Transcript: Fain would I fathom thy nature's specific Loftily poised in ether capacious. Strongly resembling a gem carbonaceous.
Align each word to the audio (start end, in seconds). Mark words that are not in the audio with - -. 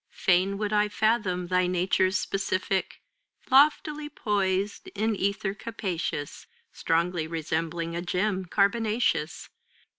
Fain 0.09 0.57
would 0.57 0.73
I 0.73 0.89
fathom 0.89 1.45
thy 1.49 1.67
nature's 1.67 2.17
specific 2.17 3.03
Loftily 3.51 4.09
poised 4.09 4.87
in 4.95 5.15
ether 5.15 5.53
capacious. 5.53 6.47
Strongly 6.73 7.27
resembling 7.27 7.95
a 7.95 8.01
gem 8.01 8.45
carbonaceous. 8.45 9.49